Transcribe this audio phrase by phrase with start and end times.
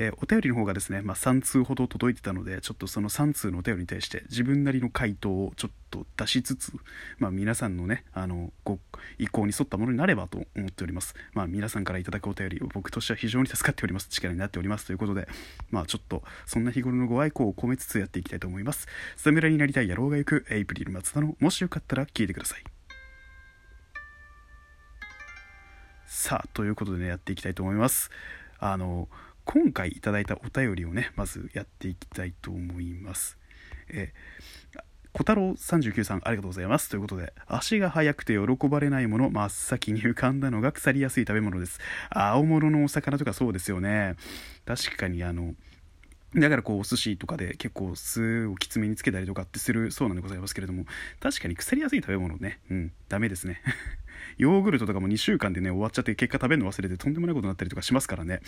[0.00, 6.72] えー、お便りの方がですね、まあ、3通ほど届いてたのでちょっとその3通のお便りに対して自分なりの回答をちょっと出しつつ、
[7.18, 8.78] まあ、皆さんのねあのご
[9.18, 14.08] 意向に沿ったものになればと思っております、まあ、皆さんからいただくお便り僕としては非常に助かっております。
[14.08, 14.86] 力になっております。
[14.86, 15.28] ということで
[15.70, 18.86] まあちょっとそんな日頃のご愛顧を込めつつやっていきたいと思います。
[19.16, 22.64] 侍になりたい野郎が行くエイプリル松田のもしよかったら聞いてください。
[26.06, 28.10] さあということでねやっていきたいと思います。
[28.58, 29.08] あの
[29.52, 33.36] 今回いただいたお便りをねまずやっていきたいと思います。
[33.88, 34.12] え
[35.12, 36.88] 小太郎39さんありがとうございます。
[36.88, 41.80] ということで足が速くて喜ばれないもの真っ先に浮かんだのが腐りやすい食べ物です。
[42.10, 44.14] 青物のお魚とかそうですよね。
[44.66, 45.56] 確かにあの
[46.36, 50.84] だからこうお寿司とかで結構酢をきつめにつけたりとかってするそうなんでございますけれども
[51.18, 52.60] 確かに腐りやすい食べ物ね。
[52.70, 53.60] うんダメですね。
[54.38, 58.42] ヨーグルトとかも2週間でね終わっちゃって結果食べるの忘れてとんでもないことになったりとかしますからね。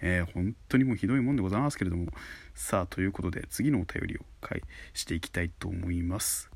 [0.00, 2.06] えー、本当にもうひどいもんでございますけれども。
[2.54, 6.50] さあということで次のお便りを返していきたいと思います。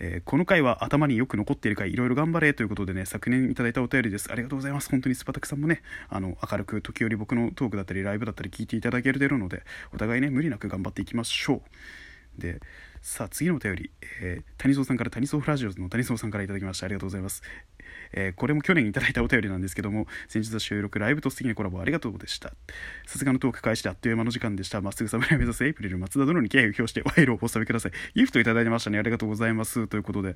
[0.00, 4.30] えー、この回は頭によく残っている回いろいろ頑張れということでね昨年いただいたお便りです。
[4.30, 4.90] ありがとうございます。
[4.90, 11.62] 本当にスパタクさんもねあの明るく時折僕のトークだったりライブだったり聞いていただけるのでお互いね無理なく頑張っていきましょ
[12.38, 12.40] う。
[12.40, 12.60] で
[13.02, 16.86] さあ次のお便り、えー、谷蔵さんから谷蔵フラジオの谷蔵さんからいただきました。
[16.86, 17.42] ありがとうございます。
[18.16, 22.52] えー、これも去年いただいたお便りなんですけども先日は収録ライブと素敵なコラボありがとうでした。
[23.06, 24.80] さすがのトーク開始であっという間の時間でした。
[24.80, 27.92] まっすぐ侍を目指すエイプリル松田殿に敬意を表して賄賂をお納めください。
[28.14, 28.98] ギフトいただいてましたね。
[28.98, 29.86] ありがとうございます。
[29.88, 30.34] ということで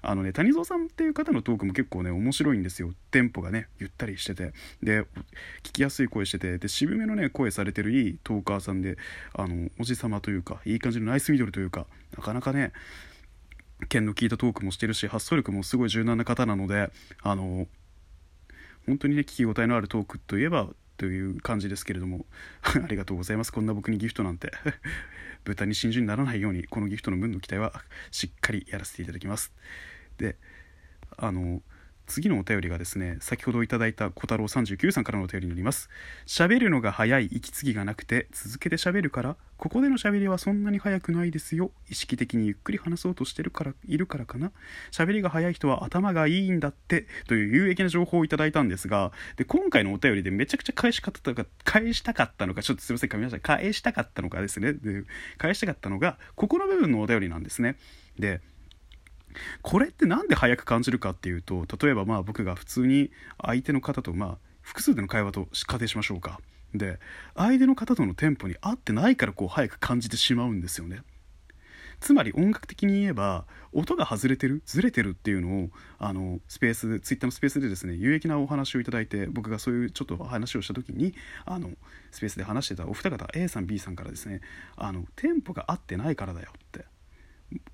[0.00, 2.92] あのね谷蔵さんっていう方のトークも結構ね面白いんですよ。
[3.10, 4.52] テンポがねゆったりしてて。
[4.82, 5.02] で
[5.62, 6.58] 聞きやすい声してて。
[6.58, 8.96] で渋めのね声されてるいいトーカーさんで
[9.34, 12.72] あのおじさまというかいい感じのナイスミドルというかなかなかね
[13.88, 16.90] 剣の効いたトークもしてるし発想力もすごい柔軟な方なので
[17.22, 17.66] あの
[18.86, 22.26] 本当にね聞き応えのあるトークといえばという感じですけれども
[22.62, 23.52] ありがとうございます。
[23.52, 24.52] こんな僕にギフトなんて。
[25.44, 29.52] 豚に真珠にならないようにこのギフトの分の期待はしっかりやらせていただきます。
[30.18, 30.36] で
[31.16, 31.62] あの
[32.08, 35.88] 次のお便りがですね先ほどいただいた小太郎39さんからのお便りになります。
[36.26, 41.70] 喋るのが早い息継ぎがなくて続けて喋るからここでの喋りはそんなに早くないですよ。
[41.90, 44.52] 意識的にゆっくり話そうとしてるからいるからかな。
[44.90, 53.40] 喋りが早い人は頭がいいんだってという有益な情報をいただいたんですがで今回のお便りでめちゃくちゃ返し方が返したかったのかちょっとすいません噛みました。
[53.40, 54.72] 返したかったのかですね。
[54.72, 55.04] で
[55.36, 57.76] 返したかったのがここの部分のお便りなんですね。
[58.18, 58.40] で
[59.62, 63.10] これって何で早く感じるかっていうと例えばまあ僕が普通に
[63.42, 66.40] 相手の方とまあ複数での会話と仮定しましょうか。
[66.74, 66.98] で
[67.34, 71.02] 相手の方とのテンポに合ってないからこう早く感じてしまうんですよね。
[72.00, 81.14] つまり音楽的に言えば音が外れてるずれてるっていうのをあのスペースツイッターのスペースでですね有益なお話をいただいて僕がそういうちょっと話をした時に
[81.44, 81.70] あの
[82.12, 84.40] スペースで話してたお二方 A さん B さんからですね
[84.76, 86.84] あのテンポが合ってないからだよって。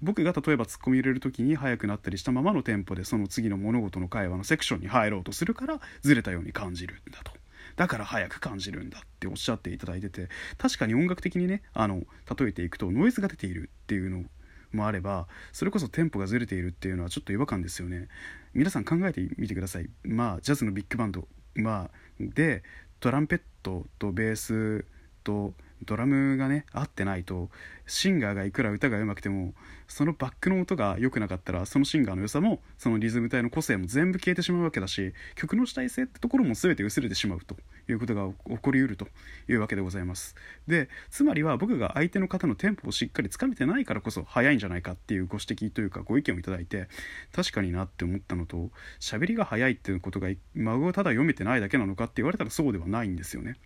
[0.02, 7.32] 僕が例えばツッコミ入れる時に速くなったりしたままのテンポでその次の物事の会話のセクションに入ろうとするからずれたように感じるんだと。
[7.76, 12.02] だから速く感じるんだっておっしゃっていただいてて確かに音楽的にねあの
[12.38, 14.24] 例えていくとノイズが出ているっていうの
[14.72, 18.08] もあればそれこそテンポがずれているっていうのはちょっと違和感ですよね。
[18.52, 19.88] 皆さん考えてみてください。
[20.04, 21.90] まあジャズのビッグバンドまあ
[22.20, 22.62] で
[23.00, 24.84] トランペットとベース
[25.24, 27.50] とドラムがね合ってないと
[27.86, 29.54] シンガーがいくら歌が上手くても
[29.86, 37.56] そのバックの音が良くなかったらそのシンガーの良さもそのリズム体の個性も全部消えてしまうわけだし曲の主体性ってところも全て薄れてしまうと
[37.88, 39.06] いうことが起こりうると
[39.48, 40.34] いうわけでございます。
[40.66, 46.88] でつまりは僕が相手の方のテンポをしっかりつかめてないからこそ早いんじゃないかっていうご指摘というかご意見をいただいて
[47.32, 48.70] 確かになって思ったのと
[49.00, 53.56] 喋りが早いっていうことが孫をただ読めてないだけなのかって言われたらそうではないんですよね。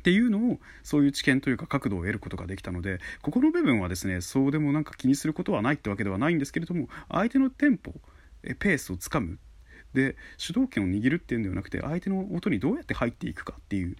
[0.00, 7.92] っていうのをそういう知見というか角度を得ることができたのでここの部分はですねそうでもなんか気にすることはないってわけではないんですけれども相手のテンポ
[8.42, 9.38] ペースをつかむ
[9.94, 13.96] で主導権を握るっていうんではなくて相手の音にどうやって入っていくかっていう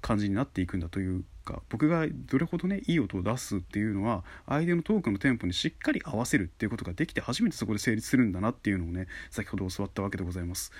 [0.00, 10.72] 感じになっていくんだというか僕がどれほどねいい音を出すっていうのは相手のトークのテンポにしっかり合わせるっていうことができて初めてそこで成立するんだなっていうのをね先ほど教わったわけでございます。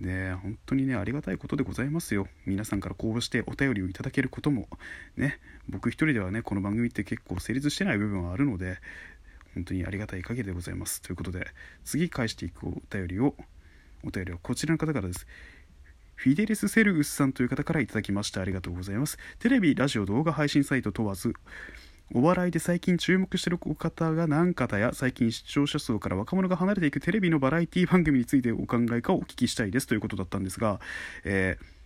[0.00, 2.26] で本当にねありがたいことでございますよ。
[2.46, 4.68] 皆さんからこうしてお便りをいただけることも。
[5.16, 5.38] ね
[5.68, 8.78] 僕一人ではねこの番組って結構成立してない部分はあるので
[9.54, 11.02] 本当にありがたい限りでございます。
[11.02, 11.46] ということで
[11.84, 13.34] 次返していくお便りを
[14.02, 15.26] お便りはこちらの方からです。
[16.14, 18.42] フィデレス・セルウスさんという方からいただきました。
[18.42, 19.18] ありがとうございます。
[19.38, 21.32] テレビラジオ動画配信サイト問わず
[22.12, 30.80] お笑いで最近注目しているお方が何方や最近視聴者層から若者が離れていくテレビのバラエティ番組についてお考えかお聞きしたいですということだったんですが、
[31.24, 31.80] えー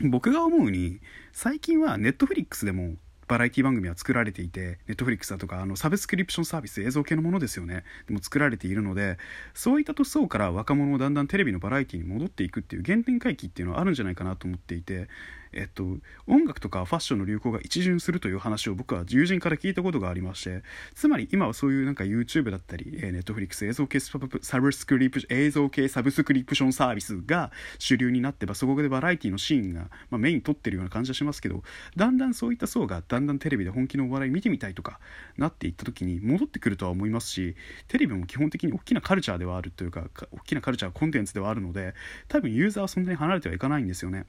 [0.00, 0.98] 僕が思うに
[1.32, 2.94] 最近はネットフリックスでも
[3.26, 7.84] バラエティ番組は作られていて、ネットフリックスだとか、あの、サブスクリプションサービス、映像系のものですよね。
[8.06, 9.18] でも作られているので、
[9.54, 15.08] そういった層から若者をだんだんテレビのバラエティに戻っていくっていう原点回帰っていうのはあるんじゃないかなと思っていて、
[15.56, 15.84] えっと、
[16.26, 20.62] 音楽とかファッションの流行が一巡するという話を僕は友人から聞いたことがありまして
[20.94, 31.62] つまり今はそういうなんか YouTube だったり、えー、Netflix 映像系サブスクリプ映像系サブスクリプションサービスが主流になってばそこでバラエティのシーンが、まあ、メイン取ってるような感じはしますけど
[31.96, 35.00] だんだんそういった層がだんだんテレビで本気のお笑い見てみたいとか
[35.36, 37.56] なっていった時に戻ってくるとは思いますし
[37.88, 41.94] テレビも基本的に大きなカルチャーではあるというか大きなカルチャーコンテンツではあるので
[42.28, 44.26] 多分ユーザーはそんなに離れてはいかないんですよね。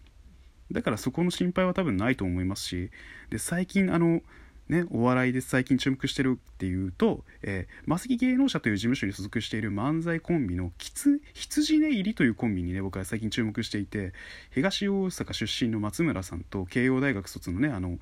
[0.72, 2.92] だからそこの心配は多分ないと思いますし
[3.30, 4.22] で最近あの
[4.68, 10.72] ね、お笑いで最近注目してるっていうと、えー、マセキ芸能社という事務所に所属している漫才コンビの
[11.34, 14.14] 羊ね入りというコンビにね僕は最近注目していて
[14.52, 18.00] 東大阪出身の松村さんと慶応大学卒のねあの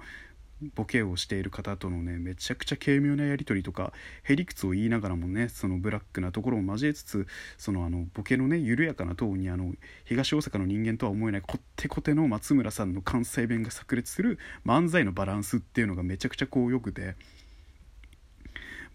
[0.75, 3.93] ボケをしている方とのねめちゃくちゃ軽妙なやり取りとか
[4.23, 7.27] へりくつを言いながらもねそのブラックなところを交えつつ
[7.57, 9.73] そのあのボケのね緩やかなトーンにあの
[10.05, 17.15] 東大阪の人間とは思えないこってこての松村さんの関西弁が炸裂する漫才のバランスっていうのがめちゃくちゃこうよくて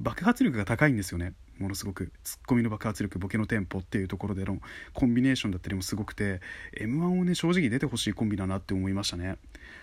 [0.01, 1.33] 爆発力が高いんですよね。
[1.59, 4.59] ものすごくツッコミの爆発力ボケのテンポっていうところでの
[4.95, 6.41] コンビネーションだったりもすごくて
[6.77, 9.37] m 1をね正直出てほしいコンビだなって思いましたね。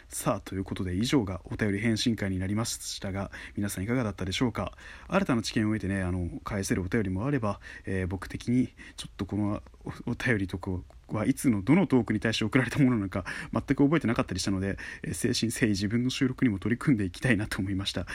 [0.08, 4.72] さあということで以上がお便り返信会になりましたが皆さんいかがだったでしょうか？
[5.08, 9.62] 新たな知見を得てねあの返せるお便りもあれば、えー、僕的にちょっとこの
[10.06, 10.72] お便りとか
[11.08, 18.06] はいつのどのトークに対して送られたものなのか全く覚えてなかったりしたので、えー、誠心誠意自分の収録にも取り組んでいきたいなと思いました、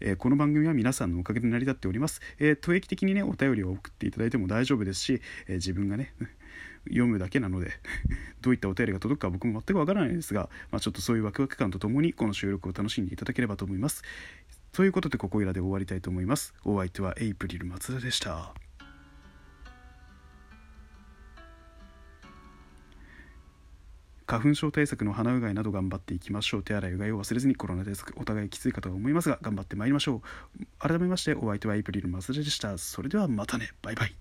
[0.00, 6.14] えー、この番組は皆さんのおかげで成り立っております、えー、定期的にねお便りを送っていただいても大丈夫ですし、え自分がね
[6.88, 7.72] 読むだけなので
[8.40, 14.02] どういったお便りが届くか僕も全くわからないですが、まあ、ちょっとそういうワクワク感とともにこの収録を楽しんでいただければと思います。
[14.72, 16.54] ということでここいらで終わりたいと思います。
[16.64, 18.69] お相手はエイプリル松田でした。
[24.30, 26.62] 花粉症対策の鼻うがいなど頑張っていきましょう。
[26.62, 30.22] 手洗いうがいを忘れずにコロナ対策お互いきついかと思いますが頑張ってまいりましょ
[30.62, 30.66] う。
[30.78, 32.78] 改めましてお相手はエイプリル松田でした。
[32.78, 33.72] それではまたね。
[33.82, 34.20] バイバイ。